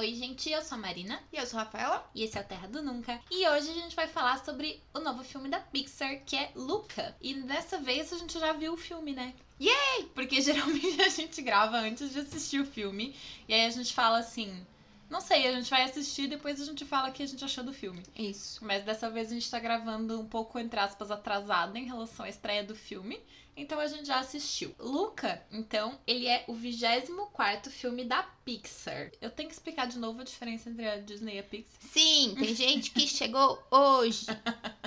[0.00, 2.10] Oi, gente, eu sou a Marina E eu sou a Rafaela.
[2.14, 3.20] e esse é o Terra do Nunca.
[3.30, 7.14] E hoje a gente vai falar sobre o novo filme da Pixar, que é Luca.
[7.20, 9.34] E dessa vez a gente já viu o filme, né?
[9.60, 10.06] Yay!
[10.14, 13.14] Porque geralmente a gente grava antes de assistir o filme.
[13.46, 14.66] E aí a gente fala assim.
[15.10, 17.44] Não sei, a gente vai assistir e depois a gente fala o que a gente
[17.44, 18.00] achou do filme.
[18.16, 18.64] Isso.
[18.64, 22.28] Mas dessa vez a gente tá gravando um pouco, entre aspas, atrasado em relação à
[22.28, 23.20] estreia do filme.
[23.56, 24.72] Então a gente já assistiu.
[24.78, 29.10] Luca, então, ele é o 24 filme da Pixar.
[29.20, 31.80] Eu tenho que explicar de novo a diferença entre a Disney e a Pixar.
[31.90, 34.26] Sim, tem gente que chegou hoje.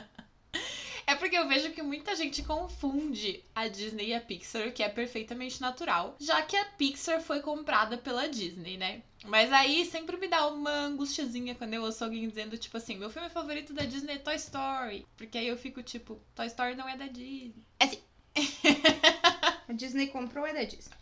[1.13, 4.81] É porque eu vejo que muita gente confunde a Disney e a Pixar, o que
[4.81, 9.03] é perfeitamente natural, já que a Pixar foi comprada pela Disney, né?
[9.23, 13.11] Mas aí sempre me dá uma angustiazinha quando eu ouço alguém dizendo, tipo assim, meu
[13.11, 15.05] filme favorito da Disney é Toy Story.
[15.15, 17.63] Porque aí eu fico tipo, Toy Story não é da Disney.
[19.69, 20.97] A Disney comprou é da Disney.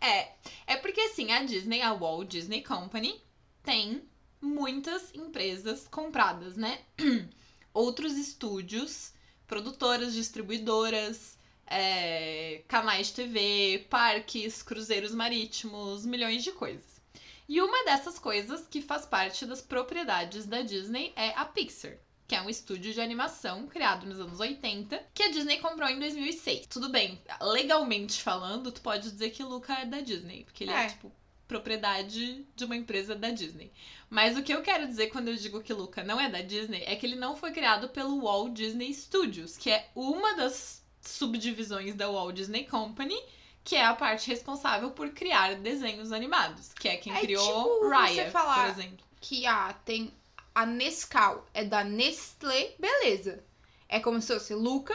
[0.00, 0.32] É,
[0.66, 3.22] é porque assim, a Disney, a Walt Disney Company,
[3.62, 4.02] tem
[4.40, 6.80] muitas empresas compradas, né?
[7.72, 9.12] Outros estúdios,
[9.46, 17.00] produtoras, distribuidoras, é, canais de TV, parques, cruzeiros marítimos, milhões de coisas.
[17.48, 21.96] E uma dessas coisas que faz parte das propriedades da Disney é a Pixar.
[22.28, 25.98] Que é um estúdio de animação criado nos anos 80, que a Disney comprou em
[25.98, 26.66] 2006.
[26.68, 30.84] Tudo bem, legalmente falando, tu pode dizer que Luca é da Disney, porque ele é,
[30.84, 30.88] É.
[30.90, 31.10] tipo,
[31.50, 33.72] propriedade de uma empresa da Disney.
[34.08, 36.82] Mas o que eu quero dizer quando eu digo que Luca não é da Disney
[36.86, 41.94] é que ele não foi criado pelo Walt Disney Studios, que é uma das subdivisões
[41.94, 43.20] da Walt Disney Company,
[43.64, 47.80] que é a parte responsável por criar desenhos animados, que é quem É criou tipo
[47.80, 49.04] você Raya, falar- por exemplo.
[49.20, 50.12] Que ah, tem
[50.54, 53.42] a Nescau é da Nestlé, beleza.
[53.88, 54.94] É como se fosse Luca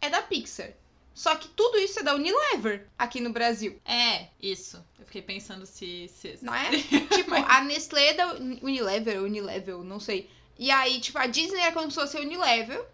[0.00, 0.72] é da Pixar.
[1.16, 4.84] Só que tudo isso é da Unilever aqui no Brasil, É, isso.
[4.98, 6.08] Eu fiquei pensando se.
[6.08, 6.38] se...
[6.42, 6.70] não é?
[6.70, 10.28] tipo, a Nestlé é da Unilever, Unilevel, não sei.
[10.58, 12.84] E aí, tipo, a Disney é como se fosse a Unilever,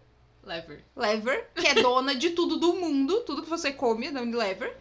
[0.41, 0.85] Lever.
[0.95, 4.73] Lever, que é dona de tudo do mundo, tudo que você come é da Unilever.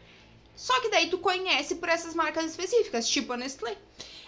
[0.55, 3.77] Só que daí tu conhece por essas marcas específicas, tipo a Nestlé.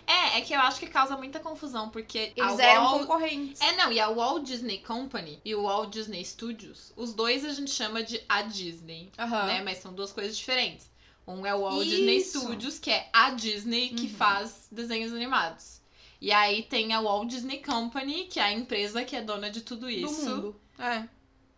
[0.06, 3.00] É, é que eu acho que causa muita confusão, porque Eles eram Walt...
[3.00, 3.60] concorrentes.
[3.60, 7.52] É, não, e a Walt Disney Company e o Walt Disney Studios, os dois a
[7.52, 9.46] gente chama de a Disney, Aham.
[9.46, 9.62] né?
[9.62, 10.90] Mas são duas coisas diferentes.
[11.26, 12.40] Um é o Walt Disney Isso.
[12.40, 14.14] Studios, que é a Disney que Uhum.
[14.14, 15.80] faz desenhos animados.
[16.20, 19.62] E aí tem a Walt Disney Company, que é a empresa que é dona de
[19.62, 20.60] tudo Do isso, mundo.
[20.78, 21.04] É.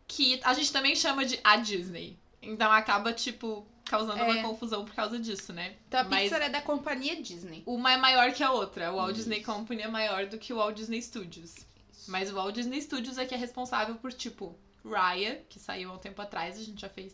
[0.09, 2.17] que a gente também chama de a Disney.
[2.41, 4.43] Então acaba, tipo, causando uma É.
[4.43, 5.77] confusão por causa disso, né?
[5.89, 7.63] Então a Mas- Pixar é da companhia Disney.
[7.67, 8.93] Uma é maior que a outra.
[8.93, 9.21] O Walt Isso.
[9.21, 11.55] Disney Company é maior do que o Walt Disney Studios.
[12.09, 14.55] Mas o Walt Disney Studios é que é responsável por, tipo,
[14.85, 17.13] Raya, que saiu há um tempo atrás, a gente já fez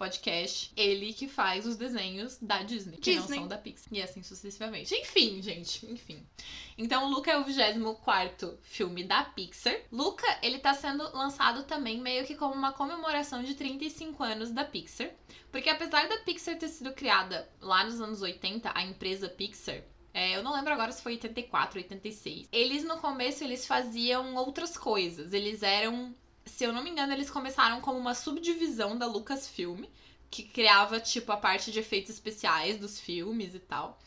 [0.00, 0.72] podcast.
[0.74, 3.28] Ele que faz os desenhos da Disney, que Disney.
[3.28, 3.88] não são da Pixar.
[3.92, 4.94] E assim sucessivamente.
[4.94, 6.26] Enfim, gente, enfim.
[6.78, 9.78] Então, Luca é o 24 filme da Pixar.
[9.92, 14.64] Luca, ele tá sendo lançado também meio que como uma comemoração de 35 anos da
[14.64, 15.10] Pixar.
[15.52, 19.82] Porque apesar da Pixar ter sido criada lá nos anos 80, a empresa Pixar,
[20.14, 22.48] é, eu não lembro agora se foi 84, 86.
[22.50, 25.34] Eles no começo eles faziam outras coisas.
[25.34, 26.14] Eles eram,
[26.44, 29.84] se eu não me engano, eles começaram como uma subdivisão da Lucasfilm,
[30.30, 33.98] que criava tipo a parte de efeitos especiais dos filmes e tal.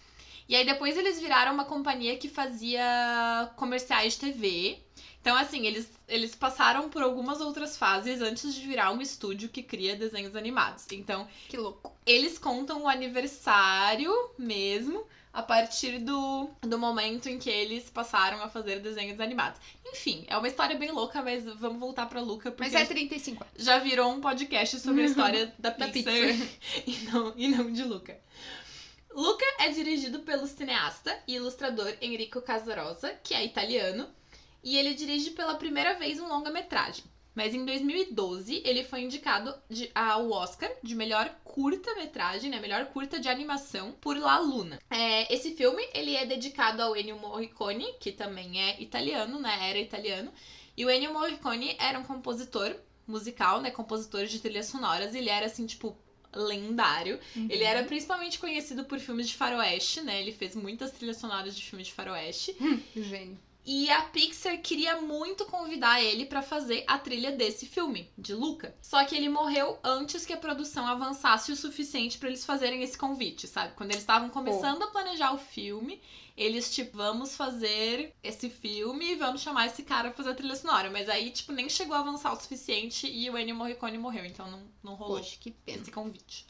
[0.48, 4.80] E aí depois eles viraram uma companhia que fazia comerciais de TV.
[5.22, 9.64] Então assim, eles eles passaram por algumas outras fases antes de virar um estúdio que
[9.64, 10.86] cria desenhos animados.
[10.92, 11.96] Então, Que louco.
[12.06, 18.50] eles contam o aniversário mesmo a partir do, do momento em que eles passaram a
[18.50, 19.60] fazer desenhos animados.
[19.84, 23.44] Enfim, é uma história bem louca, mas vamos voltar pra Luca, porque Mas é 35
[23.44, 23.66] anos.
[23.66, 26.48] já virou um podcast sobre a história da Da Pixar, Pixar.
[26.86, 28.16] e, não, e não de Luca.
[29.12, 34.08] Luca é dirigido pelo cineasta e ilustrador Enrico Casarosa, que é italiano,
[34.64, 37.04] e ele dirige pela primeira vez um longa-metragem.
[37.36, 42.60] Mas em 2012 ele foi indicado de- ao Oscar de melhor curta-metragem, né?
[42.60, 44.80] Melhor curta de animação por La Luna.
[44.90, 49.70] É, esse filme ele é dedicado ao Ennio Morricone, que também é italiano, né?
[49.70, 50.32] Era italiano.
[50.78, 52.76] E o Ennio Morricone era um compositor
[53.08, 53.72] musical, né?
[53.72, 55.16] Compositor de trilhas sonoras.
[55.16, 55.98] Ele era assim, tipo,
[56.36, 57.20] lendário.
[57.50, 60.22] Ele era principalmente conhecido por filmes de faroeste, né?
[60.22, 62.56] Ele fez muitas trilhas sonoras de filmes de faroeste.
[62.60, 63.40] Hum, Gênio.
[63.66, 68.76] E a Pixar queria muito convidar ele pra fazer a trilha desse filme, de Luca.
[68.82, 72.98] Só que ele morreu antes que a produção avançasse o suficiente pra eles fazerem esse
[72.98, 73.74] convite, sabe?
[73.76, 76.02] Quando eles estavam começando a planejar o filme,
[76.36, 80.56] eles, tipo, vamos fazer esse filme e vamos chamar esse cara pra fazer a trilha
[80.58, 80.90] sonora.
[80.92, 84.50] Mas aí, tipo, nem chegou a avançar o suficiente e o Ennio Morricone morreu, então
[84.52, 85.82] não, não rolou Poxa, que pena.
[85.82, 86.46] esse convite.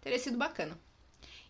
[0.00, 0.78] Teria sido bacana.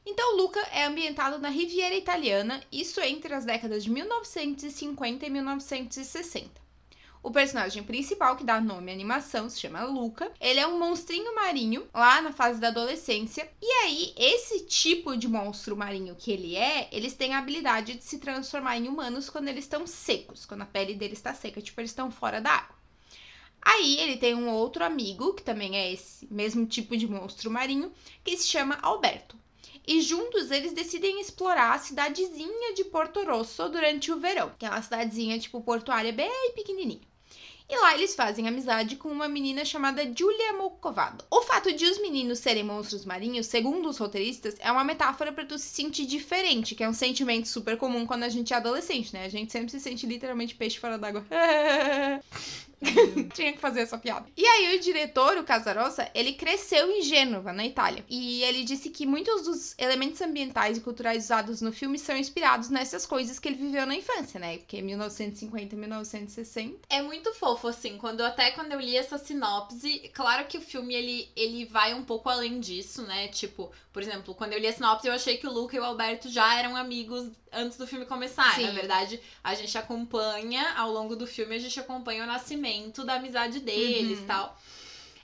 [0.04, 6.60] Então, Luca é ambientado na Riviera Italiana, isso entre as décadas de 1950 e 1960.
[7.22, 10.32] O personagem principal, que dá nome à animação, se chama Luca.
[10.40, 13.46] Ele é um monstrinho marinho, lá na fase da adolescência.
[13.60, 18.04] E aí, esse tipo de monstro marinho que ele é, eles têm a habilidade de
[18.04, 21.78] se transformar em humanos quando eles estão secos, quando a pele deles está seca, tipo,
[21.78, 22.80] eles estão fora da água.
[23.60, 27.92] Aí ele tem um outro amigo, que também é esse mesmo tipo de monstro marinho,
[28.24, 29.36] que se chama Alberto.
[29.90, 34.70] E juntos eles decidem explorar a cidadezinha de Porto Rosso durante o verão, que é
[34.70, 37.00] uma cidadezinha tipo portuária bem pequenininha.
[37.68, 41.24] E lá eles fazem amizade com uma menina chamada Julia Mokovado.
[41.28, 45.44] O fato de os meninos serem monstros marinhos, segundo os roteiristas, é uma metáfora para
[45.44, 49.12] tu se sentir diferente, que é um sentimento super comum quando a gente é adolescente,
[49.12, 49.24] né?
[49.24, 51.26] A gente sempre se sente literalmente peixe fora d'água.
[53.34, 54.26] Tinha que fazer essa piada.
[54.36, 58.04] E aí, o diretor, o Casarossa, ele cresceu em Gênova, na Itália.
[58.08, 62.70] E ele disse que muitos dos elementos ambientais e culturais usados no filme são inspirados
[62.70, 64.58] nessas coisas que ele viveu na infância, né?
[64.58, 66.78] Porque 1950 e 1960.
[66.88, 70.94] É muito fofo, assim, quando até quando eu li essa sinopse, claro que o filme
[70.94, 73.28] ele, ele vai um pouco além disso, né?
[73.28, 75.84] Tipo, por exemplo, quando eu li a sinopse, eu achei que o Luca e o
[75.84, 78.54] Alberto já eram amigos antes do filme começar.
[78.54, 78.66] Sim.
[78.66, 82.69] Na verdade, a gente acompanha, ao longo do filme, a gente acompanha o nascimento
[83.04, 84.26] da amizade deles e uhum.
[84.26, 84.58] tal.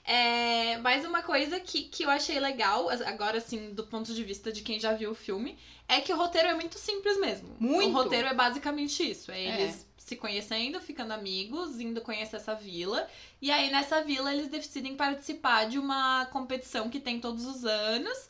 [0.07, 4.53] É, mas uma coisa que, que eu achei legal, agora assim, do ponto de vista
[4.53, 7.49] de quem já viu o filme, é que o roteiro é muito simples mesmo.
[7.59, 7.89] Muito.
[7.89, 9.29] O roteiro é basicamente isso.
[9.29, 9.85] É eles é.
[9.97, 13.05] se conhecendo, ficando amigos, indo conhecer essa vila.
[13.41, 18.29] E aí, nessa vila, eles decidem participar de uma competição que tem todos os anos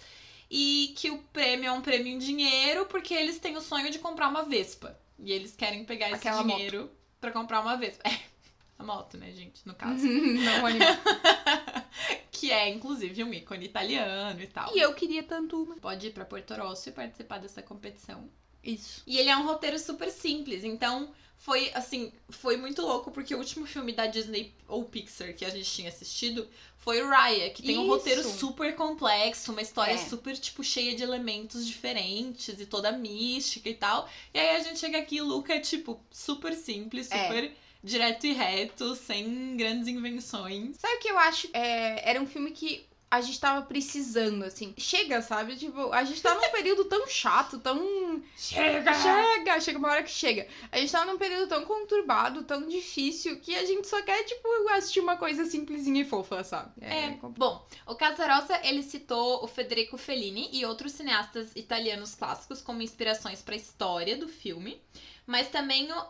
[0.49, 3.99] e que o prêmio é um prêmio em dinheiro porque eles têm o sonho de
[3.99, 4.97] comprar uma Vespa.
[5.19, 6.89] E eles querem pegar esse Aquela dinheiro
[7.19, 8.07] para comprar uma Vespa.
[8.07, 8.19] É,
[8.77, 10.05] a moto, né, gente, no caso.
[10.07, 10.95] Não, o animal.
[12.31, 14.75] que é, inclusive, um ícone italiano e tal.
[14.75, 15.75] E eu queria tanto uma.
[15.77, 18.29] Pode ir pra Porto Rosso e participar dessa competição.
[18.63, 19.01] Isso.
[19.07, 23.37] E ele é um roteiro super simples, então foi assim, foi muito louco porque o
[23.37, 26.47] último filme da Disney ou Pixar que a gente tinha assistido
[26.77, 27.81] foi o Raya, que tem Isso.
[27.81, 29.97] um roteiro super complexo, uma história é.
[29.97, 34.09] super tipo cheia de elementos diferentes e toda mística e tal.
[34.33, 37.23] E aí a gente chega aqui, Luca é tipo super simples, é.
[37.23, 37.51] super é.
[37.83, 40.77] Direto e reto, sem grandes invenções.
[40.77, 41.49] Sabe o que eu acho?
[41.53, 44.73] É, era um filme que a gente tava precisando, assim.
[44.77, 45.55] Chega, sabe?
[45.55, 48.21] Tipo, a gente tá num período tão chato, tão.
[48.35, 48.93] Chega!
[48.93, 49.61] Chega!
[49.61, 50.45] Chega uma hora que chega.
[50.69, 54.47] A gente tá num período tão conturbado, tão difícil, que a gente só quer, tipo,
[54.71, 56.71] assistir uma coisa simplesinha e fofa, sabe?
[56.81, 57.05] É.
[57.05, 57.19] é.
[57.37, 63.41] Bom, o Casarossa, ele citou o Federico Fellini e outros cineastas italianos clássicos como inspirações
[63.41, 64.81] para a história do filme
[65.27, 66.05] mas também o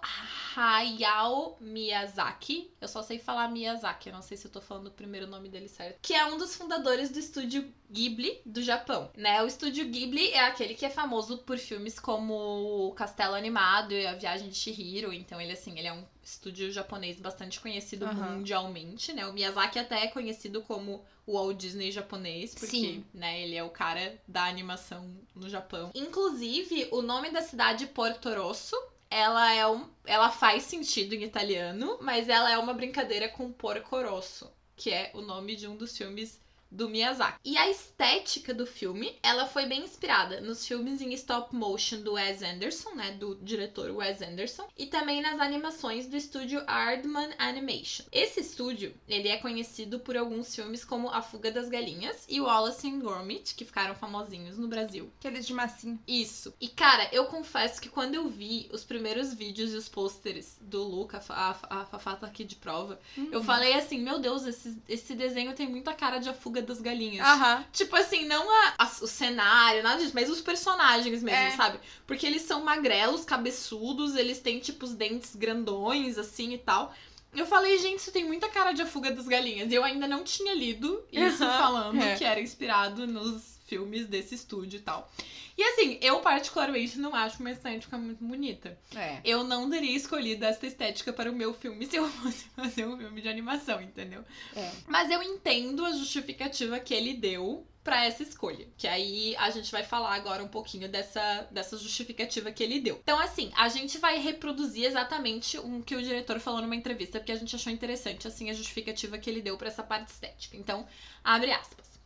[0.56, 2.72] Hayao Miyazaki.
[2.80, 5.50] Eu só sei falar Miyazaki, eu não sei se eu tô falando o primeiro nome
[5.50, 5.98] dele certo.
[6.02, 9.42] Que é um dos fundadores do estúdio Ghibli do Japão, né?
[9.42, 14.06] O estúdio Ghibli é aquele que é famoso por filmes como o Castelo Animado e
[14.06, 18.38] A Viagem de Chihiro, então ele assim, ele é um estúdio japonês bastante conhecido uhum.
[18.38, 19.26] mundialmente, né?
[19.26, 23.06] O Miyazaki até é conhecido como o Walt Disney japonês, porque, Sim.
[23.14, 25.92] né, ele é o cara da animação no Japão.
[25.96, 28.78] Inclusive, o nome da cidade Porto Rosso
[29.10, 34.02] ela é um, ela faz sentido em italiano, mas ela é uma brincadeira com Porco
[34.02, 36.40] Rosso, que é o nome de um dos filmes
[36.72, 37.40] do Miyazaki.
[37.44, 42.14] E a estética do filme, ela foi bem inspirada nos filmes em stop motion do
[42.14, 48.06] Wes Anderson, né, do diretor Wes Anderson, e também nas animações do estúdio Aardman Animation.
[48.12, 52.88] Esse estúdio, ele é conhecido por alguns filmes como A Fuga das Galinhas e Wallace
[52.88, 55.12] and Gromit, que ficaram famosinhos no Brasil.
[55.20, 56.00] Aqueles de massinha.
[56.08, 56.54] Isso.
[56.60, 60.84] E cara, eu confesso que quando eu vi os primeiros vídeos e os pôsteres do
[60.84, 63.30] Luca, a, a, a Fafá tá aqui de prova, uhum.
[63.32, 66.62] eu falei assim, meu Deus, esse, esse desenho tem muita cara de A Fuga fuga
[66.62, 67.26] das galinhas.
[67.26, 67.66] Aham.
[67.72, 71.52] Tipo assim, não a, a, o cenário, nada disso, mas os personagens mesmo, é.
[71.52, 71.80] sabe?
[72.06, 76.94] Porque eles são magrelos, cabeçudos, eles têm, tipo, os dentes grandões, assim e tal.
[77.36, 79.72] Eu falei, gente, isso tem muita cara de A Fuga das Galinhas.
[79.72, 81.58] E eu ainda não tinha lido isso uhum.
[81.58, 82.16] falando é.
[82.16, 85.12] que era inspirado nos filmes desse estúdio e tal.
[85.58, 88.78] E assim, eu particularmente não acho uma estética muito bonita.
[88.96, 89.20] É.
[89.24, 92.98] Eu não teria escolhido essa estética para o meu filme se eu fosse fazer um
[92.98, 94.24] filme de animação, entendeu?
[94.56, 94.72] É.
[94.88, 98.68] Mas eu entendo a justificativa que ele deu para essa escolha.
[98.78, 103.00] Que aí a gente vai falar agora um pouquinho dessa, dessa justificativa que ele deu.
[103.02, 107.32] Então, assim, a gente vai reproduzir exatamente o que o diretor falou numa entrevista, porque
[107.32, 110.58] a gente achou interessante, assim, a justificativa que ele deu para essa parte estética.
[110.58, 110.86] Então,
[111.24, 111.97] abre aspas.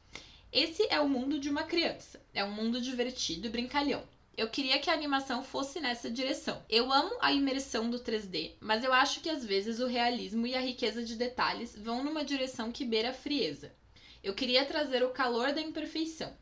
[0.51, 2.21] Esse é o mundo de uma criança.
[2.33, 4.03] É um mundo divertido e brincalhão.
[4.35, 6.61] Eu queria que a animação fosse nessa direção.
[6.69, 10.53] Eu amo a imersão do 3D, mas eu acho que às vezes o realismo e
[10.53, 13.71] a riqueza de detalhes vão numa direção que beira a frieza.
[14.21, 16.35] Eu queria trazer o calor da imperfeição.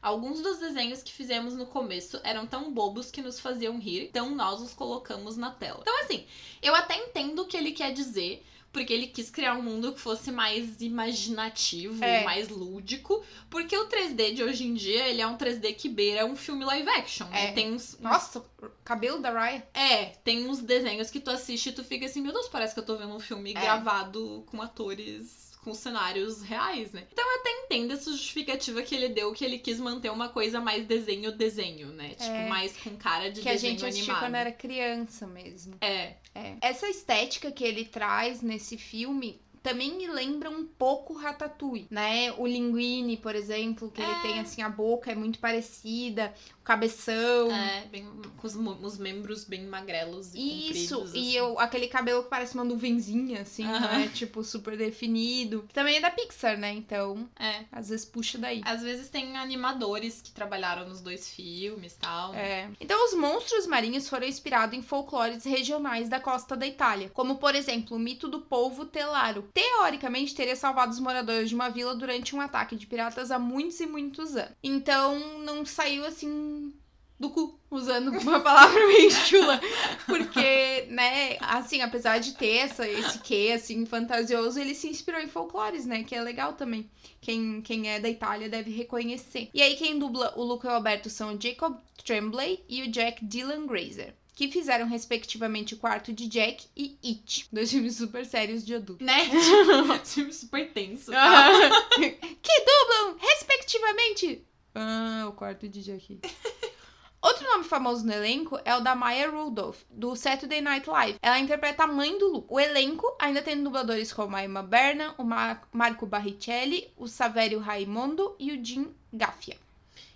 [0.00, 4.34] Alguns dos desenhos que fizemos no começo eram tão bobos que nos faziam rir, então
[4.34, 5.80] nós os colocamos na tela.
[5.82, 6.24] Então, assim,
[6.62, 10.00] eu até entendo o que ele quer dizer, porque ele quis criar um mundo que
[10.00, 12.22] fosse mais imaginativo, É.
[12.24, 16.24] mais lúdico, porque o 3D de hoje em dia, ele é um 3D que beira
[16.24, 17.26] um filme live action.
[17.28, 17.48] né?
[17.48, 17.52] É.
[17.52, 18.44] Tem uns, Nossa,
[18.84, 19.66] cabelo da Raya.
[19.74, 22.80] é, tem uns desenhos que tu assiste e tu fica assim, meu Deus, parece que
[22.80, 23.60] eu tô vendo um filme É.
[23.60, 27.06] gravado com atores com cenários reais, né?
[27.12, 30.60] Então eu até entendo essa justificativa que ele deu, que ele quis manter uma coisa
[30.60, 32.10] mais desenho-desenho, né?
[32.10, 32.48] Tipo, É.
[32.48, 34.26] mais com cara de Que a desenho gente assistiu animado.
[34.26, 35.74] quando era criança mesmo.
[35.80, 36.56] É, É.
[36.60, 42.32] Essa estética que ele traz nesse filme também me lembra um pouco Ratatouille, né?
[42.38, 44.22] O Linguine, por exemplo, que ele É.
[44.22, 47.50] tem assim a boca é muito parecida, o cabeção.
[47.52, 51.14] é, bem, com os, os membros bem magrelos e Isso, compridos.
[51.14, 51.36] e assim.
[51.36, 54.10] eu, aquele cabelo que parece uma nuvenzinha, assim, né?
[54.14, 55.66] Tipo, super definido.
[55.72, 56.72] Também é da Pixar, né?
[56.72, 57.64] Então, É.
[57.72, 58.60] às vezes puxa daí.
[58.64, 62.34] Às vezes tem animadores que trabalharam nos dois filmes e tal.
[62.34, 62.68] É.
[62.80, 67.54] Então, os monstros marinhos foram inspirados em folclores regionais da costa da Itália, como, por
[67.54, 69.48] exemplo, o mito do polvo telaro.
[69.52, 73.80] Teoricamente, teria salvado os moradores de uma vila durante um ataque de piratas há muitos
[73.80, 74.52] e muitos anos.
[74.62, 76.72] Então, não saiu assim
[77.20, 79.60] do cu, usando uma palavra meio chula.
[80.06, 85.28] Porque, né, assim, apesar de ter essa, esse quê, assim, fantasioso, ele se inspirou em
[85.28, 86.90] folclores, né, que é legal também.
[87.20, 89.50] Quem, quem é da Itália deve reconhecer.
[89.52, 92.90] E aí, quem dubla o Luca e o Alberto são o Jacob Tremblay e o
[92.90, 94.14] Jack Dylan Grazer.
[94.40, 97.46] Que fizeram, respectivamente, o quarto de Jack e It.
[97.52, 99.04] Dois filmes super sérios de adulto.
[99.04, 99.28] Né?
[100.02, 101.10] Filme super tenso.
[101.92, 104.42] que dublam, respectivamente.
[104.74, 106.20] Ah, o quarto de Jack.
[107.20, 111.18] Outro nome famoso no elenco é o da Maya Rudolph, do Saturday Night Live.
[111.20, 112.48] Ela interpreta a mãe do Luke.
[112.48, 117.58] O elenco ainda tem dubladores como a Emma Berna, o Mar- Marco Barrichelli, o Saverio
[117.58, 119.58] Raimondo e o Jim Gaffia.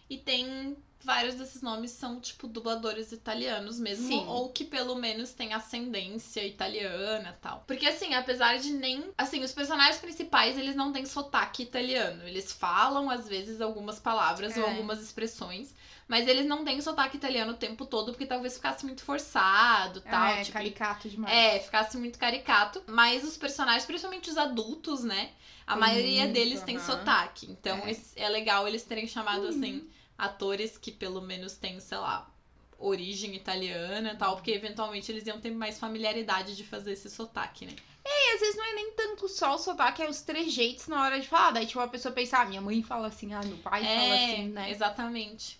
[0.08, 4.26] E tem vários desses nomes são tipo dubladores italianos mesmo, Sim.
[4.26, 7.64] ou que pelo menos têm ascendência italiana, e tal.
[7.66, 12.26] Porque assim, apesar de nem, assim, os personagens principais, eles não têm sotaque italiano.
[12.26, 14.70] Eles falam às vezes algumas palavras ou É.
[14.70, 15.74] algumas expressões,
[16.08, 20.24] mas eles não têm sotaque italiano o tempo todo porque talvez ficasse muito forçado, tal,
[20.26, 21.34] é, tipo, caricato demais.
[21.34, 22.82] é, ficasse muito caricato.
[22.86, 25.30] Mas os personagens, principalmente os adultos, né?
[25.66, 27.46] A Tem maioria muito, deles tem sotaque.
[27.50, 27.90] Então É.
[27.90, 27.96] Uhum.
[28.16, 29.82] é legal eles terem chamado, assim,
[30.16, 32.30] atores que pelo menos têm, sei lá,
[32.78, 34.36] origem italiana e tal.
[34.36, 37.74] Porque eventualmente eles iam ter mais familiaridade de fazer esse sotaque, né?
[38.06, 41.18] E às vezes não é nem tanto só o sotaque, é os trejeitos na hora
[41.18, 41.52] de falar.
[41.52, 44.24] Daí, tipo, a pessoa pensa, ah, minha mãe fala assim, ah, meu pai fala é,
[44.24, 44.70] assim, né?
[44.70, 45.58] exatamente.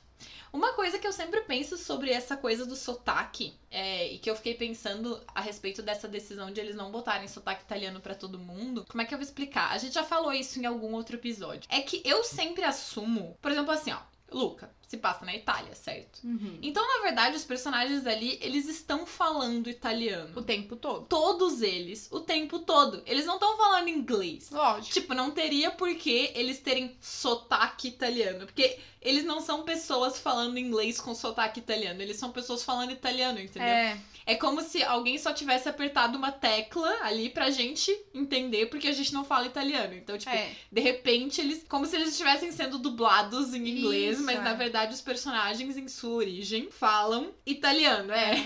[0.52, 4.36] Uma coisa que eu sempre penso sobre essa coisa do sotaque, é, e que eu
[4.36, 8.84] fiquei pensando a respeito dessa decisão de eles não botarem sotaque italiano pra todo mundo,
[8.88, 9.72] como é que eu vou explicar?
[9.72, 11.68] A gente já falou isso em algum outro episódio.
[11.68, 13.98] É que eu sempre assumo, por exemplo, assim, ó,
[14.30, 16.20] Luca, se passa na Itália, certo?
[16.24, 16.58] Uhum.
[16.62, 20.32] Então, na verdade, os personagens ali, eles estão falando italiano.
[20.36, 21.06] O tempo todo.
[21.06, 23.02] Todos eles, o tempo todo.
[23.06, 24.50] Eles não estão falando inglês.
[24.50, 24.92] Lógico.
[24.92, 28.46] Tipo, não teria por que eles terem sotaque italiano.
[28.46, 32.00] Porque eles não são pessoas falando inglês com sotaque italiano.
[32.00, 33.68] Eles são pessoas falando italiano, entendeu?
[33.68, 38.88] É, É, como se alguém só tivesse apertado uma tecla ali pra gente entender, porque
[38.88, 39.94] a gente não fala italiano.
[39.94, 40.50] Então, tipo, é.
[40.70, 41.64] de repente, eles.
[41.68, 44.40] Como se eles estivessem sendo dublados em inglês, Isso, mas é.
[44.42, 48.12] na verdade os personagens, em sua origem, falam italiano.
[48.12, 48.44] É.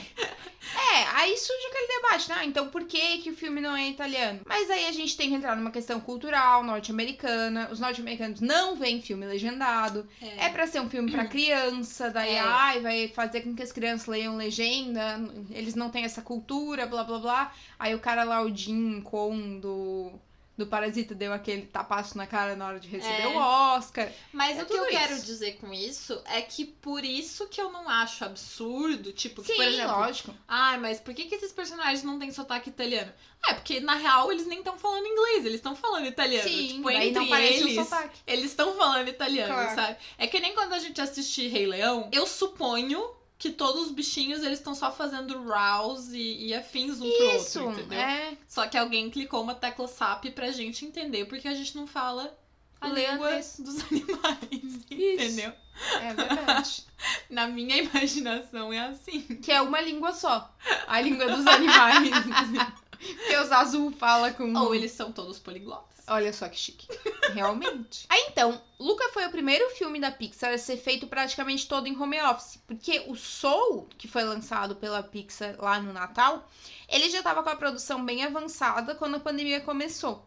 [0.76, 2.36] É, aí surge aquele debate, né?
[2.38, 4.40] Ah, então por que, que o filme não é italiano?
[4.44, 7.68] Mas aí a gente tem que entrar numa questão cultural norte-americana.
[7.70, 10.06] Os norte-americanos não veem filme legendado.
[10.20, 12.40] É pra ser um filme pra criança, daí, É.
[12.40, 15.18] ai, vai fazer com que as crianças leiam legenda,
[15.50, 17.52] eles não têm essa cultura, blá blá blá.
[17.78, 20.12] Aí o cara lá, o Jim Con do,
[20.56, 23.26] do Parasita, deu aquele tapaço na cara na hora de receber É.
[23.28, 24.10] o Oscar.
[24.32, 25.24] Mas É o que eu tudo quero isso.
[25.26, 29.56] dizer com isso é que por isso que eu não acho absurdo, tipo, que, Sim,
[29.56, 30.34] por exemplo, lógico.
[30.48, 33.12] ai, mas por que, que esses personagens não têm sotaque italiano?
[33.46, 36.48] Ah, é porque na real eles nem estão falando inglês, eles estão falando italiano.
[36.48, 38.18] Sim, tipo, entre não parece eles, um sotaque.
[38.26, 39.74] eles estão falando italiano, Claro.
[39.76, 39.96] sabe?
[40.18, 43.00] É que nem quando a gente assiste Rei Leão, eu suponho
[43.38, 47.68] que todos os bichinhos eles estão só fazendo rouse e, e afins um Isso, pro
[47.68, 47.98] outro, entendeu?
[48.00, 48.36] é.
[48.48, 52.36] Só que alguém clicou uma tecla SAP pra gente entender porque a gente não fala
[52.80, 55.52] a língua dos animais, entendeu?
[56.00, 56.84] É verdade.
[57.30, 59.20] Na minha imaginação é assim.
[59.20, 60.52] que é uma língua só.
[60.88, 62.10] A língua dos animais.
[63.26, 64.52] que os azul fala com.
[64.56, 66.04] Ou eles são todos poliglotas.
[66.06, 66.88] Olha só que chique.
[67.32, 68.06] Realmente.
[68.10, 72.00] Aí então, Luca foi o primeiro filme da Pixar a ser feito praticamente todo em
[72.00, 72.58] home office.
[72.66, 76.48] Porque o Soul, que foi lançado pela Pixar lá no Natal,
[76.88, 80.26] ele já estava com a produção bem avançada quando a pandemia começou.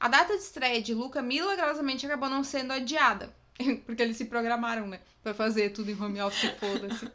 [0.00, 3.32] A data de estreia de Luca milagrosamente acabou não sendo adiada.
[3.86, 5.00] Porque eles se programaram, né?
[5.22, 7.10] Pra fazer tudo em home office, foda-se.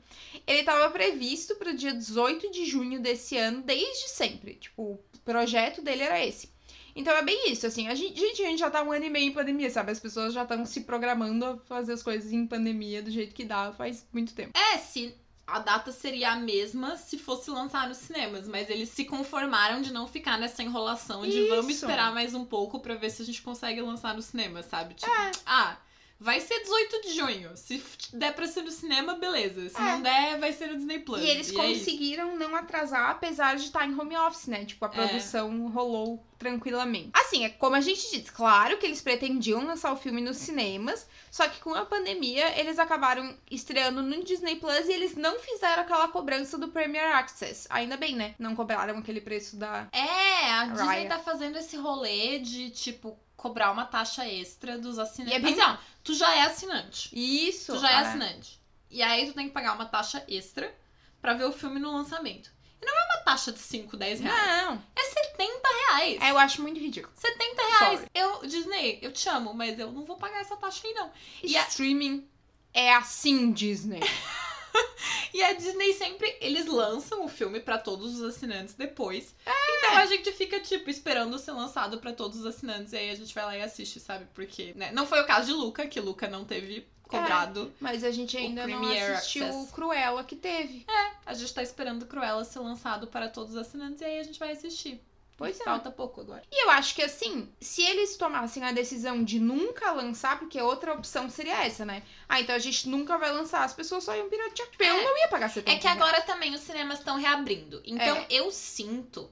[0.46, 4.56] Ele tava previsto pro dia 18 de junho desse ano, desde sempre.
[4.56, 6.50] Tipo, o projeto dele era esse.
[6.96, 7.88] Então é bem isso, assim.
[7.88, 9.92] A gente, gente, a gente já tá um ano e meio em pandemia, sabe?
[9.92, 13.46] As pessoas já estão se programando a fazer as coisas em pandemia do jeito que
[13.46, 14.58] dá faz muito tempo.
[14.58, 15.14] É, se
[15.46, 19.94] a data seria a mesma se fosse lançar nos cinemas, mas eles se conformaram de
[19.94, 21.50] não ficar nessa enrolação de Isso.
[21.50, 24.96] vamos esperar mais um pouco pra ver se a gente consegue lançar no cinema, sabe?
[24.96, 25.32] Tipo, É.
[25.46, 25.78] ah,
[26.20, 27.52] vai ser 18 de junho.
[27.56, 27.84] Se
[28.14, 29.70] der pra ser no cinema, beleza.
[29.70, 29.80] Se É.
[29.84, 31.22] não der, vai ser no Disney Plus.
[31.22, 31.56] E eles é isso.
[31.80, 34.66] conseguiram não atrasar, apesar de estar em home office, né?
[34.66, 37.10] Tipo, a produção rolou tranquilamente.
[37.14, 41.08] Assim, é como a gente disse, claro que eles pretendiam lançar o filme nos cinemas,
[41.32, 45.82] só que com a pandemia eles acabaram estreando no Disney Plus e eles não fizeram
[45.82, 47.68] aquela cobrança do Premier Access.
[47.72, 48.36] Ainda bem, né?
[48.38, 49.88] Não cobraram aquele preço da.
[49.92, 51.10] É, a Disney Raya.
[51.10, 55.34] tá fazendo esse rolê de, tipo, cobrar uma taxa extra dos assinantes.
[55.34, 57.10] E é bem Assim, ó, tu já é assinante.
[57.14, 57.74] Isso!
[57.74, 58.60] Tu já é ah, assinante.
[58.90, 60.76] E aí tu tem que pagar uma taxa extra
[61.22, 62.52] pra ver o filme no lançamento.
[62.82, 64.66] E não é uma taxa de 5, 10 reais.
[64.66, 66.22] Não, É 70 reais.
[66.22, 67.14] é, eu acho muito ridículo.
[67.16, 68.00] 70 reais.
[68.00, 68.12] Sorry.
[68.14, 71.12] Eu, Disney, eu te amo, mas eu não vou pagar essa taxa aí, não.
[71.44, 72.28] E a- Streaming
[72.74, 74.00] é assim, Disney.
[75.34, 79.36] E a Disney sempre, eles lançam o filme pra todos os assinantes depois.
[79.46, 79.78] É.
[79.78, 82.94] Então a gente fica, tipo, esperando ser lançado pra todos os assinantes.
[82.94, 84.26] E aí a gente vai lá e assiste, sabe?
[84.34, 84.92] Porque, né?
[84.92, 87.72] Não foi o caso de Luca, que Luca não teve cobrado.
[87.80, 89.74] Mas a gente ainda não assistiu o Access.
[89.74, 90.86] Cruella que teve.
[91.26, 94.02] A gente tá esperando Cruella ser lançado para todos os assinantes.
[94.02, 95.02] E aí a gente vai assistir.
[95.38, 95.64] Pois é.
[95.64, 96.42] Falta pouco agora.
[96.52, 100.94] E eu acho que assim, se eles tomassem a decisão de nunca lançar, porque outra
[100.94, 102.02] opção seria essa, né?
[102.28, 104.68] Ah, então a gente nunca vai lançar, as pessoas só iam piratear.
[104.70, 105.04] Tipo, eu É.
[105.04, 107.82] não ia pagar 70 É que agora também os cinemas estão reabrindo.
[107.86, 108.26] Então É.
[108.32, 109.30] eu sinto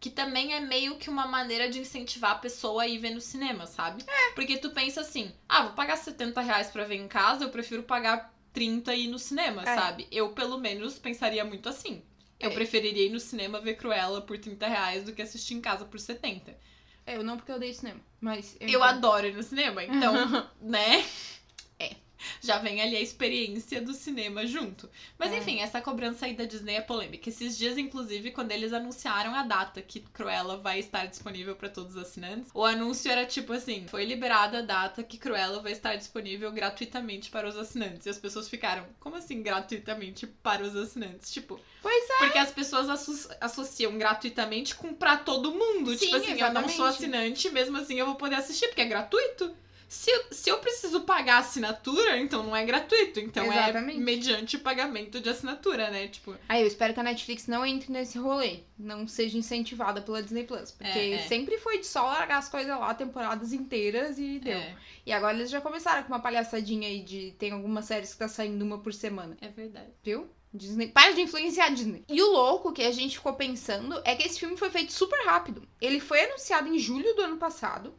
[0.00, 3.20] que também é meio que uma maneira de incentivar a pessoa a ir ver no
[3.20, 4.04] cinema, sabe?
[4.06, 4.30] É.
[4.34, 7.82] Porque tu pensa assim, ah, vou pagar 70 reais pra ver em casa, eu prefiro
[7.82, 9.74] pagar 30 e ir no cinema, É.
[9.74, 10.06] sabe?
[10.12, 12.00] Eu, pelo menos, pensaria muito assim.
[12.40, 12.54] Eu É.
[12.54, 15.98] preferiria ir no cinema ver Cruella por 30 reais do que assistir em casa por
[15.98, 16.56] 70.
[17.06, 18.56] É, Eu não porque eu odeio cinema, mas...
[18.60, 18.82] Eu entendo.
[18.84, 20.12] adoro ir no cinema, então,
[20.60, 21.04] né?
[22.40, 24.88] Já vem ali a experiência do cinema junto.
[25.18, 25.38] Mas É.
[25.38, 27.28] enfim, essa cobrança aí da Disney é polêmica.
[27.28, 31.94] Esses dias, inclusive, quando eles anunciaram a data que Cruella vai estar disponível para todos
[31.96, 35.96] os assinantes, o anúncio era tipo assim: foi liberada a data que Cruella vai estar
[35.96, 38.06] disponível gratuitamente para os assinantes.
[38.06, 41.30] E as pessoas ficaram, como assim gratuitamente para os assinantes?
[41.32, 42.18] Tipo, Pois é.
[42.18, 45.90] porque as pessoas asso- associam gratuitamente com pra todo mundo.
[45.96, 46.88] Sim, tipo assim, eu não sou exatamente.
[47.18, 49.54] assinante, mesmo assim eu vou poder assistir, porque é gratuito.
[49.88, 53.18] Se, eu- se eu preciso pagar a assinatura, então não é gratuito.
[53.20, 53.98] Então Exatamente.
[53.98, 56.08] é mediante pagamento de assinatura, né?
[56.08, 58.60] Tipo, Aí eu espero que a Netflix não entre nesse rolê.
[58.78, 60.70] Não seja incentivada pela Disney Plus.
[60.72, 61.18] Porque É, é.
[61.26, 64.58] sempre foi de só largar as coisas lá, temporadas inteiras e deu.
[64.58, 67.34] é, E agora eles já começaram com uma palhaçadinha aí de.
[67.38, 69.36] Tem algumas séries que tá saindo uma por semana.
[69.40, 69.88] é verdade.
[70.04, 70.28] Viu?
[70.52, 70.88] Disney.
[70.88, 72.04] Para de influenciar a Disney.
[72.08, 75.18] E o louco que a gente ficou pensando é que esse filme foi feito super
[75.26, 75.62] rápido.
[75.80, 77.94] Ele foi anunciado em julho do ano passado.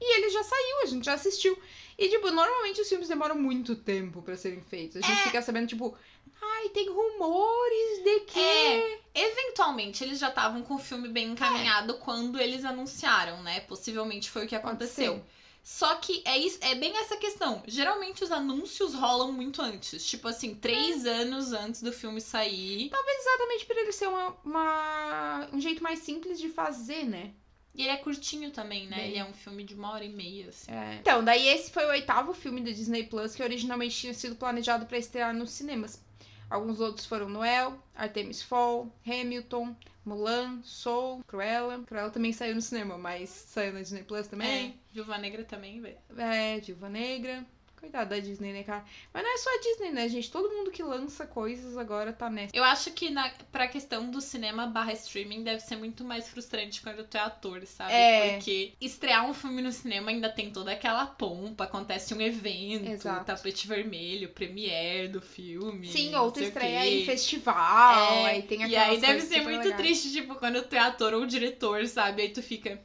[0.00, 1.58] E ele já saiu, a gente já assistiu.
[1.98, 4.96] E, tipo, normalmente os filmes demoram muito tempo pra serem feitos.
[4.96, 5.22] A gente É.
[5.24, 5.96] fica sabendo, tipo,
[6.42, 8.38] ai, tem rumores de que.
[8.38, 9.00] É.
[9.14, 13.60] Eventualmente, eles já estavam com o filme bem encaminhado quando eles anunciaram, né?
[13.60, 15.24] Possivelmente foi o que aconteceu.
[15.64, 17.60] Só que é, isso, é bem essa questão.
[17.66, 20.06] Geralmente os anúncios rolam muito antes.
[20.06, 22.90] Tipo assim, três anos antes do filme sair.
[22.92, 27.32] Exatamente por ele ser uma, uma- um jeito mais simples de fazer, né?
[27.76, 28.96] E ele é curtinho também, né?
[28.96, 29.08] Bem.
[29.08, 30.72] Ele é um filme de uma hora e meia, assim.
[31.00, 34.86] Então, daí esse foi o oitavo filme da Disney Plus que originalmente tinha sido planejado
[34.86, 36.02] pra estrear nos cinemas.
[36.48, 41.82] Alguns outros foram Noel, Artemis Fall, Hamilton, Mulan, Soul, Cruella.
[41.84, 44.68] Cruella também saiu no cinema, mas saiu na Disney Plus também.
[44.68, 45.98] É, Viúva Negra também, velho.
[46.16, 47.44] É, Viúva Negra.
[47.86, 48.84] Coitado da Disney, né, cara?
[49.14, 50.30] Mas não é só a Disney, né, gente?
[50.30, 52.50] Todo mundo que lança coisas agora tá nessa.
[52.54, 56.82] Eu acho que na, pra questão do cinema barra streaming deve ser muito mais frustrante
[56.82, 57.92] quando tu é ator, sabe?
[57.92, 58.32] É.
[58.32, 63.24] Porque estrear um filme no cinema ainda tem toda aquela pompa, acontece um evento, Exato.
[63.24, 65.86] tapete vermelho, premiere do filme.
[65.86, 69.76] Sim, outra estreia em festival, É, aí tem E aí deve ser muito legais.
[69.76, 72.22] triste, tipo, quando tu é ator ou diretor, sabe?
[72.22, 72.80] Aí tu fica.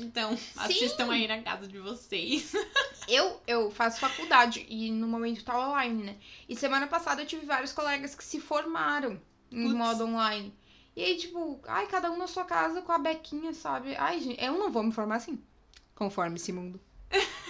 [0.00, 2.52] Então, assistam aí na casa de vocês.
[3.08, 6.16] Eu, eu faço faculdade e no momento tá online, né?
[6.48, 10.54] E semana passada eu tive vários colegas que se formaram em modo online.
[10.94, 13.96] E aí, tipo, ai, cada um na sua casa com a bequinha, sabe?
[13.96, 15.42] Ai, gente, eu não vou me formar assim.
[15.96, 16.80] Conforme esse mundo.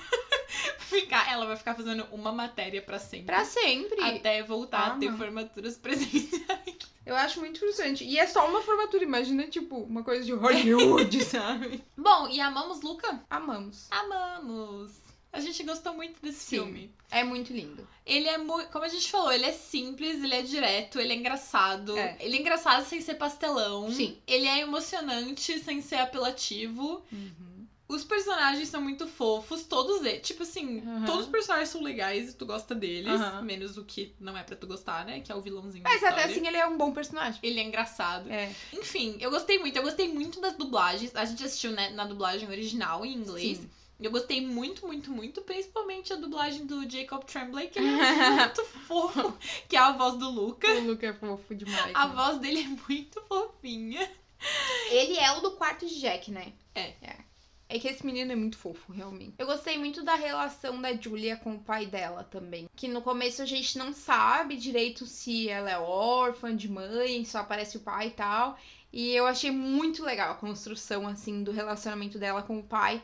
[0.93, 3.27] Ficar, ela vai ficar fazendo uma matéria pra sempre.
[3.27, 4.01] Pra sempre.
[4.03, 5.19] Até voltar Ah, a ter não.
[5.19, 6.93] formaturas presenciais.
[7.05, 8.05] Eu acho muito frustrante.
[8.05, 11.83] E é só uma formatura, imagina, tipo, uma coisa de Hollywood, sabe?
[11.97, 13.21] Bom, e amamos Luca?
[13.29, 13.89] Amamos.
[13.91, 14.93] Amamos.
[15.33, 16.57] A gente gostou muito desse Sim.
[16.57, 16.95] filme.
[17.11, 17.89] É muito lindo.
[18.05, 18.69] Ele é muito.
[18.71, 21.97] Como a gente falou, ele é simples, ele é direto, ele é engraçado.
[21.97, 22.19] É.
[22.21, 23.91] Ele é engraçado sem ser pastelão.
[23.91, 24.19] Sim.
[24.27, 27.03] Ele é emocionante sem ser apelativo.
[27.11, 27.33] Uhum.
[27.93, 30.27] Os personagens são muito fofos, todos eles.
[30.27, 31.05] Tipo assim, Uhum.
[31.05, 33.21] todos os personagens são legais e tu gosta deles.
[33.21, 33.43] Uhum.
[33.43, 35.21] Menos o que não é pra tu gostar, né?
[35.21, 35.85] Que é o vilãozinho.
[35.85, 37.39] Mas da até assim ele é um bom personagem.
[37.43, 38.31] Ele é engraçado.
[38.31, 38.51] É.
[38.73, 39.77] Enfim, eu gostei muito.
[39.77, 41.15] Eu gostei muito das dublagens.
[41.15, 43.59] A gente assistiu né, na dublagem original em inglês.
[43.59, 43.71] Sim.
[44.01, 48.65] Eu gostei muito, muito, muito, principalmente a dublagem do Jacob Tremblay, que ele é muito
[48.65, 50.69] fofo, que é a voz do Luca.
[50.69, 51.93] O Luca é fofo demais.
[51.95, 52.15] A né?
[52.15, 54.11] voz dele é muito fofinha.
[54.91, 56.53] Ele é o do quarto de Jack, né?
[56.75, 56.95] É.
[57.01, 57.32] É
[57.79, 59.35] que esse menino é muito fofo, realmente.
[59.39, 62.69] Eu gostei muito da relação da Julia com o pai dela também.
[62.77, 67.39] Que no começo a gente não sabe direito se ela é órfã de mãe, só
[67.39, 68.59] aparece o pai e tal.
[68.93, 73.03] E eu achei muito legal a construção, assim, do relacionamento dela com o pai.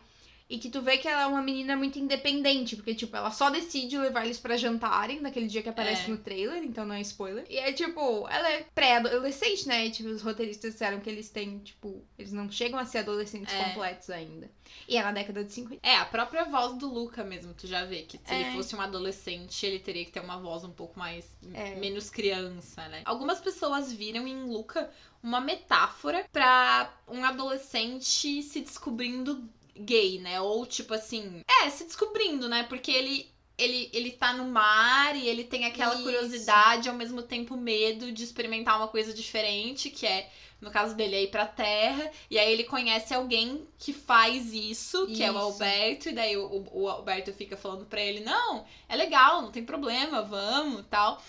[0.51, 3.51] E que tu vê que ela é uma menina muito independente, porque, tipo, ela só
[3.51, 6.09] decide levar eles pra jantarem naquele dia que aparece É.
[6.09, 7.45] no trailer, então não é spoiler.
[7.51, 9.87] E é, tipo, ela é pré-adolescente, né?
[9.87, 13.53] E, tipo, os roteiristas disseram que eles têm, tipo, eles não chegam a ser adolescentes
[13.53, 13.63] É.
[13.65, 14.51] completos ainda.
[14.89, 15.87] E é na década de 50.
[15.87, 18.41] É, a própria voz do Luca mesmo, tu já vê que se É.
[18.41, 21.27] ele fosse um adolescente, ele teria que ter uma voz um pouco mais.
[21.53, 21.75] É.
[21.77, 23.03] menos criança, né?
[23.05, 24.91] Algumas pessoas viram em Luca
[25.23, 30.41] uma metáfora pra um adolescente se descobrindo gay, né?
[30.41, 31.43] Ou tipo assim.
[31.63, 32.65] É, se descobrindo, né?
[32.65, 33.31] Porque ele.
[33.61, 36.05] Ele, ele tá no mar e ele tem aquela Isso.
[36.05, 41.17] curiosidade, ao mesmo tempo medo de experimentar uma coisa diferente, que é, no caso dele,
[41.17, 42.09] é ir pra terra.
[42.31, 45.43] E aí ele conhece alguém que faz isso, que é o Isso.
[45.43, 49.51] Alberto, e daí o, o- o Alberto fica falando pra ele, não, é legal, não
[49.51, 51.21] tem problema, vamos, tal.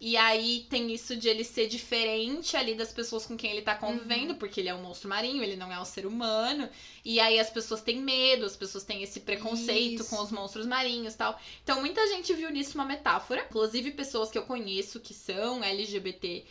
[0.00, 3.74] E aí tem isso de ele ser diferente ali das pessoas com quem ele tá
[3.74, 6.68] convivendo, porque ele é um monstro marinho, ele não é um ser humano.
[7.04, 10.10] E aí as pessoas têm medo, as pessoas têm esse preconceito Isso.
[10.10, 11.40] com os monstros marinhos e tal.
[11.64, 16.44] Então muita gente viu nisso uma metáfora, inclusive pessoas que eu conheço que são LGBTQIA+.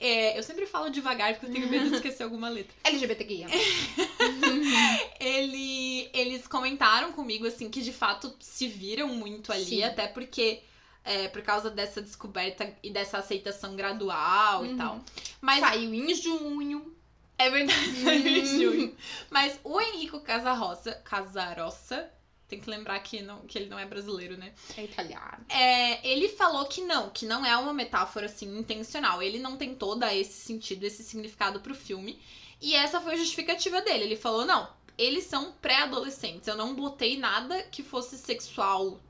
[0.00, 3.46] É, eu sempre falo devagar porque eu tenho medo de esquecer alguma letra LGBTQIA.
[5.18, 9.84] ele, eles comentaram comigo, assim, que de fato se viram muito ali, Sim.
[9.84, 10.60] até porque.
[11.10, 14.76] É, por causa dessa descoberta e dessa aceitação gradual e Uhum.
[14.76, 15.00] tal.
[15.40, 16.94] Mas Saiu em junho.
[17.38, 18.44] é verdade, saiu em Hum.
[18.44, 18.96] junho.
[19.30, 22.10] Mas o Henrico Casarossa, Casarossa,
[22.48, 24.52] tem que lembrar que, não, que ele não é brasileiro, né?
[24.76, 25.44] É italiano.
[25.48, 29.22] É, ele falou que não, que não é uma metáfora assim intencional.
[29.22, 32.18] Ele não tentou dar esse sentido, esse significado pro filme.
[32.60, 34.04] E essa foi a justificativa dele.
[34.04, 34.68] Ele falou: não,
[34.98, 36.48] eles são pré-adolescentes.
[36.48, 39.00] Eu não botei nada que fosse sexual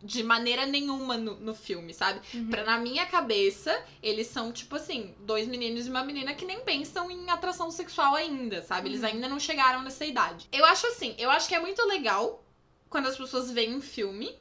[0.00, 2.20] de maneira nenhuma no, no filme, sabe?
[2.32, 2.48] Uhum.
[2.48, 6.60] Pra, na minha cabeça, eles são, tipo assim, dois meninos e uma menina que nem
[6.60, 8.88] pensam em atração sexual ainda, sabe?
[8.88, 9.06] Eles Uhum.
[9.08, 10.48] ainda não chegaram nessa idade.
[10.52, 12.44] Eu acho assim, eu acho que é muito legal
[12.88, 14.32] quando as pessoas veem um filme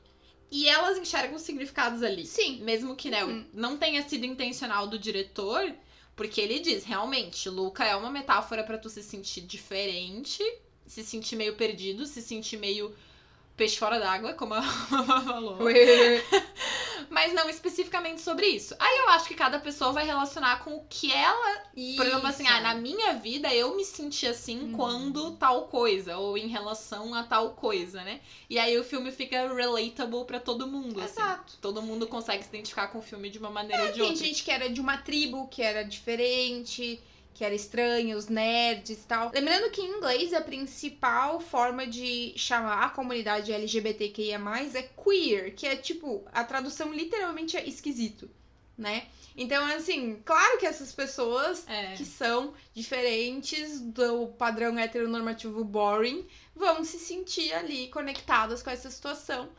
[0.51, 2.25] e elas enxergam significados ali.
[2.27, 2.61] Sim.
[2.61, 3.45] Mesmo que né, Uhum.
[3.53, 5.73] não tenha sido intencional do diretor,
[6.15, 10.43] porque ele diz, realmente, Luca é uma metáfora pra tu se sentir diferente,
[10.87, 12.93] se sentir meio perdido, se sentir meio
[13.57, 15.57] peixe fora d'água, como a mamãe falou.
[17.09, 18.73] Mas não especificamente sobre isso.
[18.79, 21.63] Aí eu acho que cada pessoa vai relacionar com o que ela.
[21.97, 24.71] Por exemplo, assim, ah, na minha vida eu me senti assim Uhum.
[24.73, 28.21] quando tal coisa, ou em relação a tal coisa, né?
[28.49, 31.19] E aí o filme fica relatable pra todo mundo, assim.
[31.19, 31.57] Exato.
[31.61, 34.15] Todo mundo consegue se identificar com o filme de uma maneira ou de Tem outra.
[34.25, 36.99] gente que era de uma tribo, que era diferente,
[37.33, 39.31] que era estranha, os nerds e tal.
[39.33, 44.39] Lembrando que em inglês a principal forma de chamar a comunidade LGBTQIA+,
[44.73, 48.29] é queer, que é tipo, a tradução literalmente é esquisito,
[48.77, 49.07] né?
[49.35, 51.93] Então, assim, claro que essas pessoas É.
[51.95, 59.49] que são diferentes do padrão heteronormativo boring vão se sentir ali conectadas com essa situação.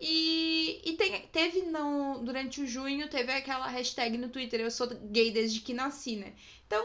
[0.00, 4.86] E, e tem- teve no, durante o junho, teve aquela hashtag no Twitter, eu sou
[4.88, 6.34] gay desde que nasci, né?
[6.66, 6.84] Então,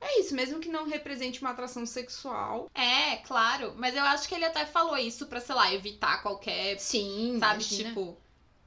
[0.00, 2.70] é isso, mesmo que não represente uma atração sexual.
[2.74, 3.74] É, claro.
[3.76, 6.78] Mas eu acho que ele até falou isso pra, sei lá, evitar qualquer.
[6.78, 7.88] Sim, Sabe, imagina.
[7.90, 8.16] tipo.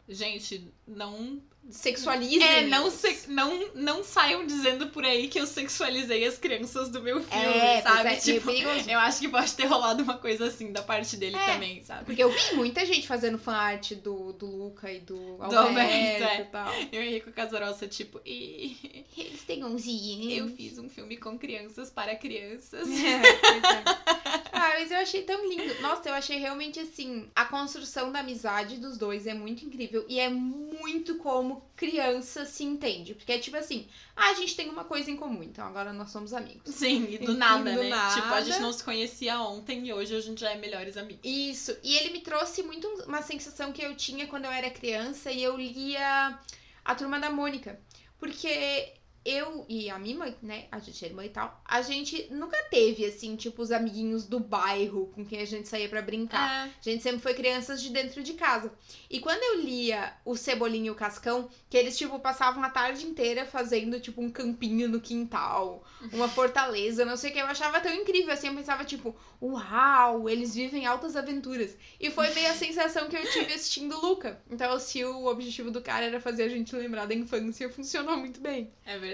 [0.08, 2.44] Gente, não Sexualizem.
[2.46, 7.02] É, não, se- não, não saiam dizendo por aí que eu sexualizei as crianças do
[7.02, 8.10] meu filme, É, sabe?
[8.10, 11.46] é, tipo, eu acho que pode ter rolado uma coisa assim da parte dele É.
[11.54, 12.04] também, sabe?
[12.04, 16.42] Porque eu vi muita gente fazendo fanart do, do Luca e do Alberto, Alberto, é.
[16.42, 16.74] e tal.
[16.92, 20.34] E o Henrico Casarossa, tipo, e Eles têm 11 anos.
[20.34, 22.88] eu fiz um filme com crianças para crianças.
[23.04, 24.44] É, é.
[24.52, 25.82] Ah, mas eu achei tão lindo.
[25.82, 27.30] Nossa, eu achei realmente assim.
[27.36, 30.06] A construção da amizade dos dois é muito incrível.
[30.08, 33.14] E é muito como criança se entende.
[33.14, 36.12] Porque é tipo assim: ah, a gente tem uma coisa em comum, então agora nós
[36.12, 36.74] somos amigos.
[36.74, 37.90] Sim, e do E nada, do né?
[37.90, 38.16] nada.
[38.16, 41.22] Tipo, a gente não se conhecia ontem e hoje a gente já é melhores amigos.
[41.24, 41.76] Isso.
[41.84, 45.44] E ele me trouxe muito uma sensação que eu tinha quando eu era criança e
[45.44, 46.40] eu lia
[46.84, 47.80] a turma da Mônica.
[48.18, 48.94] Porque
[49.26, 50.66] eu e a minha mãe, né?
[50.72, 51.62] A gente é irmã e tal.
[51.66, 55.88] A gente nunca teve, assim, tipo, os amiguinhos do bairro com quem a gente saía
[55.88, 56.68] pra brincar.
[56.68, 56.70] É.
[56.70, 58.72] A gente sempre foi crianças de dentro de casa.
[59.10, 63.06] E quando eu lia o Cebolinha e o Cascão, que eles, tipo, passavam a tarde
[63.06, 67.80] inteira fazendo, tipo, um campinho no quintal, uma fortaleza, não sei o que, eu achava
[67.80, 71.78] tão incrível, assim, eu pensava, tipo, uau, eles vivem altas aventuras.
[72.00, 74.42] E foi meio a sensação que eu tive assistindo Luca.
[74.50, 78.42] Então, se o objetivo do cara era fazer a gente lembrar da infância, funcionou muito
[78.42, 78.72] bem.
[78.86, 79.13] É verdade.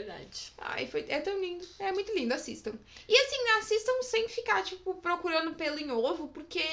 [0.58, 1.66] Ai, foi, é tão lindo.
[1.80, 2.74] É muito lindo, assistam.
[3.08, 6.64] E assim, assistam sem ficar, tipo, procurando pelo em ovo, porque.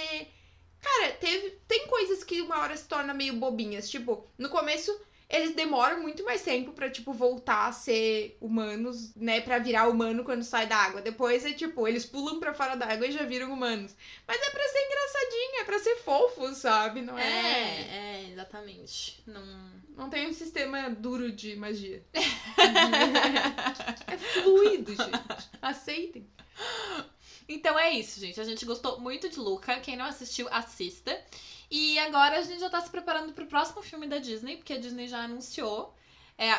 [0.81, 3.91] Cara, teve, tem coisas que uma hora se torna meio bobinhas.
[3.91, 4.97] Tipo, no começo,
[5.29, 9.41] eles demoram muito mais tempo pra, tipo, voltar a ser humanos, né?
[9.41, 11.03] Pra virar humano quando sai da água.
[11.03, 13.97] Depois é tipo, eles pulam pra fora da água e já viram humanos.
[14.27, 17.03] Mas é pra ser engraçadinho, é pra ser fofo, sabe?
[17.03, 17.25] Não é.
[17.25, 19.21] É, é, exatamente.
[19.27, 19.45] Não.
[19.97, 22.05] Não tem um sistema duro de magia.
[24.07, 25.49] é fluido, gente.
[25.61, 26.29] Aceitem.
[27.49, 28.41] Então é isso, gente.
[28.41, 29.81] A gente gostou muito de Luca.
[29.81, 31.19] Quem não assistiu, assista.
[31.71, 34.79] E agora a gente já tá se preparando pro próximo filme da Disney, porque a
[34.79, 35.95] Disney já anunciou.
[36.39, 36.53] É,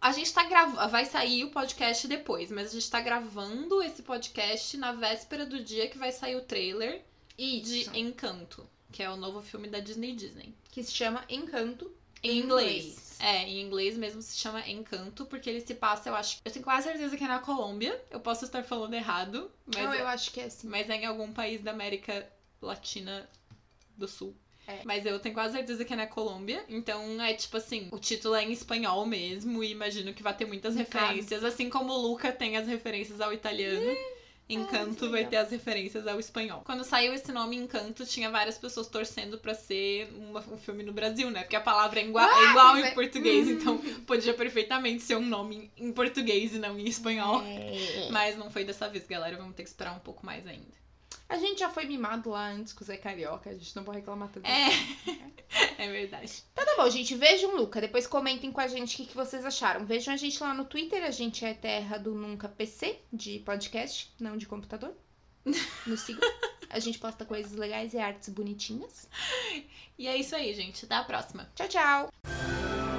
[0.00, 0.88] a gente tá gravando.
[0.90, 5.62] Vai sair o podcast depois, mas a gente tá gravando esse podcast na véspera do
[5.62, 7.04] dia que vai sair o trailer
[7.36, 7.96] de Isso.
[7.96, 10.54] Encanto, que é o novo filme da Disney Disney.
[10.70, 11.90] Que se chama Encanto.
[12.22, 13.16] Em inglês.
[13.18, 16.38] É, em inglês mesmo se chama Encanto, porque ele se passa, eu acho.
[16.44, 17.98] Eu tenho quase certeza que é na Colômbia.
[18.10, 20.68] Eu posso estar falando errado, mas, Não, eu acho que é assim.
[20.68, 23.28] mas é em algum país da América Latina
[23.96, 24.36] do Sul.
[24.70, 24.80] É.
[24.84, 26.64] Mas eu tenho quase certeza que é na Colômbia.
[26.68, 30.44] Então é tipo assim, o título é em espanhol mesmo, e imagino que vai ter
[30.46, 30.88] muitas Claro.
[31.08, 31.44] referências.
[31.44, 33.90] Assim como o Luca tem as referências ao italiano.
[34.48, 36.62] Encanto vai ter as referências ao espanhol.
[36.64, 40.92] Quando saiu esse nome Encanto, tinha várias pessoas torcendo pra ser uma- um filme no
[40.92, 41.42] Brasil, né?
[41.42, 42.90] Porque a palavra é igual, é igual pois em é.
[42.90, 47.42] português, então podia perfeitamente ser um nome em português e não em espanhol.
[47.46, 48.08] É.
[48.10, 49.36] Mas não foi dessa vez, galera.
[49.36, 50.80] Vamos ter que esperar um pouco mais ainda.
[51.30, 53.98] A gente já foi mimado lá antes com o Zé Carioca, a gente não pode
[53.98, 54.44] reclamar tanto.
[54.44, 54.68] É,
[55.78, 56.42] é verdade.
[56.52, 57.14] Então tá bom, gente.
[57.14, 57.80] Vejam Luca.
[57.80, 59.86] Depois comentem com a gente o que, que vocês acharam.
[59.86, 61.04] Vejam a gente lá no Twitter.
[61.04, 64.92] A gente é Terra do Nunca PC, de podcast, não de computador.
[65.86, 66.28] Nos sigam.
[66.68, 69.08] A gente posta coisas legais e artes bonitinhas.
[70.00, 70.86] E é isso aí, gente.
[70.86, 71.46] Até a próxima.
[71.54, 72.89] Tchau, tchau.